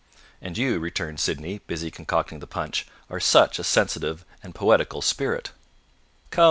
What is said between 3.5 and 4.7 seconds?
a sensitive and